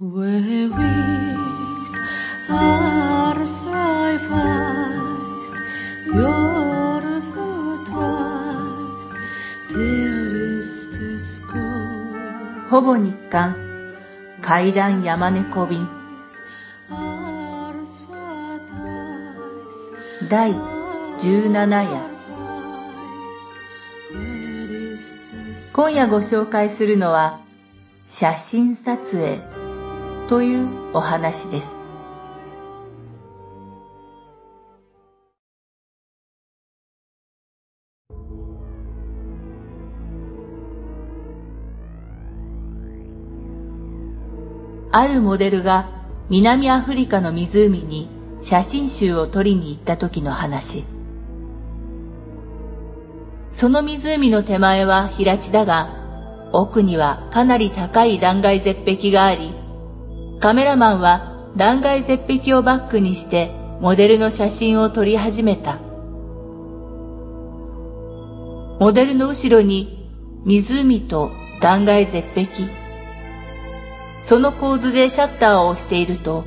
[0.00, 0.06] ほ
[12.80, 13.56] ぼ日刊
[14.40, 15.88] 階段山猫便
[20.30, 20.52] 第
[21.18, 22.00] 17夜
[25.72, 27.40] 今夜ご紹介するのは
[28.06, 29.57] 写真撮影
[30.28, 31.74] というお話です。
[44.92, 45.88] あるモデルが
[46.28, 48.10] 南アフリカの湖に
[48.42, 50.84] 写真集を撮りに行った時の話。
[53.52, 55.88] その湖の手前は平地だが、
[56.52, 59.57] 奥にはかなり高い断崖絶壁があり、
[60.40, 65.78] カメラマンは断崖絶壁をバックにしてモデルの写真を撮り始めた。
[68.78, 70.08] モデルの後ろに
[70.44, 72.46] 湖と断崖絶壁。
[74.26, 76.44] その構図でシャッターを押していると、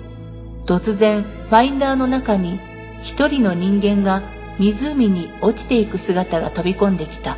[0.66, 2.60] 突然ファインダーの中に
[3.04, 4.22] 一人の人間が
[4.58, 7.36] 湖に落ちていく姿が飛び込んできた。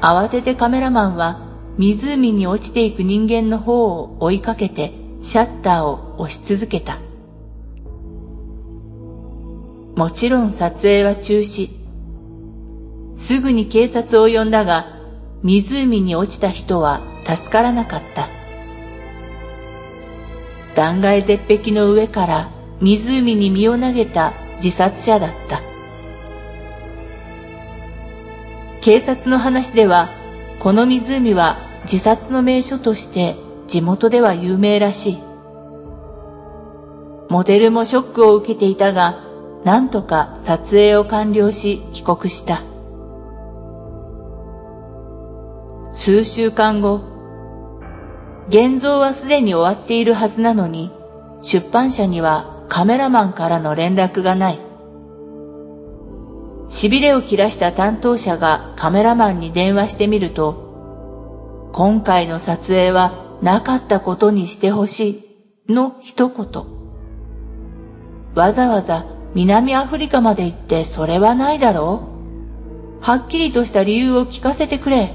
[0.00, 6.98] 慌ててカメラマンは湖に落ちていく人間の方を追いかけてシャッターを押し続けた。
[9.96, 11.70] もちろん撮影は中止。
[13.16, 14.86] すぐに警察を呼んだが、
[15.42, 18.28] 湖に落ちた人は助からなかった。
[20.74, 25.60] 断崖絶壁の上から湖に身を投げた自殺者だった。
[28.80, 30.10] 警察の話では、
[30.64, 33.36] この湖は自殺の名所として
[33.68, 35.18] 地元では有名らしい。
[37.28, 39.22] モデルもショックを受けていたが、
[39.64, 42.62] なんとか撮影を完了し帰国した。
[45.92, 47.02] 数週間後、
[48.48, 50.90] 現像はすでに終わっているはずなのに、
[51.42, 54.63] 出版社にはカメラマンからの連絡がない。
[56.74, 65.24] 痺れを切らした担当者がカメラマンに電話してみると、今回の撮影はなかったことにしてほし
[65.68, 66.64] いの一言。
[68.34, 72.08] わざわざ南アフリカまで行ってそれはないだろ
[73.00, 75.14] うはっきりとした理由を聞かせてくれ。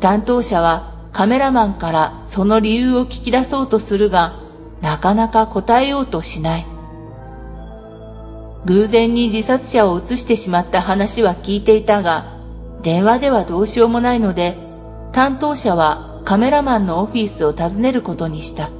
[0.00, 4.40] 担当者はカメラマンからその理由を聞き出そうとするが、
[4.80, 6.75] なかなか答えようとしない。
[8.66, 12.36] 偶然に自殺者を写してしまった話は聞いていたが、
[12.82, 14.58] 電話ではどうしようもないので、
[15.12, 18.70] 担当者はカメラマンのオフィスを訪ねることにした。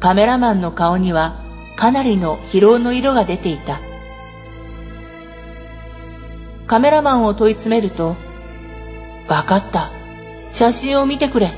[0.00, 1.42] カメラマンの顔には
[1.76, 3.80] かなりの疲労の色が出ていた。
[6.66, 8.16] カメラマンを問い詰めると、
[9.28, 9.90] わかった。
[10.52, 11.52] 写真を見てくれ。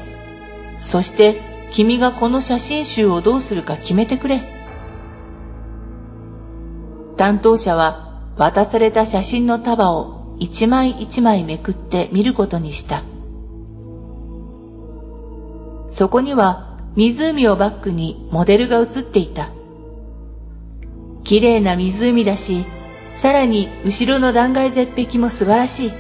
[0.79, 1.41] そして
[1.73, 4.62] 君がこの写真集をどうするか決めてくれ。
[7.23, 13.05] 担当者は渡された写真の束を一枚一枚めくって見ることにした。
[15.93, 19.51] そこには湖をバックにモデルが写っていた。
[21.23, 22.65] 綺麗な湖だし、
[23.15, 25.93] さらに後ろの断崖絶壁も素晴らしい。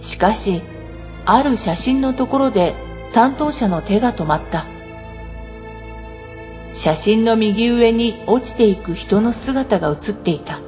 [0.00, 0.62] しかし、
[1.24, 2.74] ある写真のところで
[3.12, 4.66] 担当者の手が止まった。
[6.74, 10.58] 写真の右上に落ちていく人の姿が写っていた。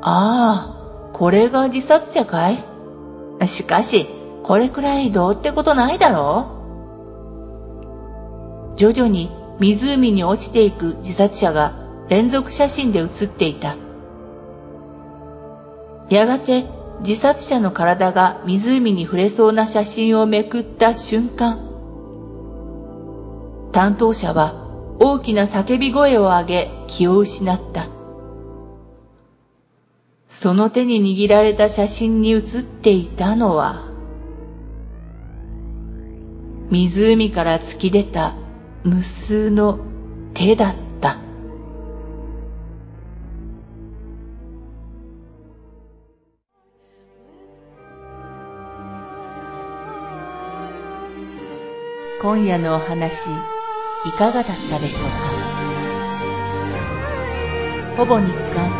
[0.00, 0.78] あ
[1.10, 2.64] あ、これが自殺者かい？
[3.48, 4.06] しかし、
[4.44, 6.46] これくらいどうってことないだろ
[8.76, 8.78] う？
[8.78, 11.74] 徐々に湖に落ちていく自殺者が
[12.08, 13.74] 連続写真で写っていた。
[16.08, 16.66] やがて
[17.00, 21.73] 自殺者の体が湖に触れそうな写真をめくった瞬間、
[23.74, 24.54] 担当者は
[25.00, 27.88] 大きな叫び声を上げ気を失った。
[30.28, 33.88] その手に握られた写真に写っていたのは、
[36.70, 38.36] 湖から突き出た
[38.84, 39.80] 無数の
[40.34, 41.18] 手だった。
[52.22, 53.30] 今夜のお話、
[54.06, 55.16] いかがだったでしょうか？
[57.96, 58.70] ほぼ日刊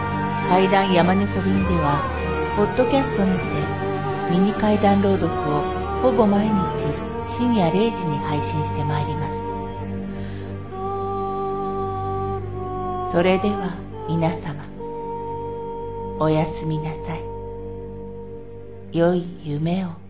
[0.48, 2.02] 怪談山猫便では、
[2.56, 3.42] ポッドキャストにて
[4.30, 5.62] ミニ階段朗読を
[6.02, 6.88] ほぼ毎日
[7.24, 9.38] 深夜0時に配信してまいります。
[13.12, 13.70] それでは
[14.08, 14.62] 皆様、
[16.18, 17.22] おやすみなさい。
[18.92, 20.03] 良い夢を。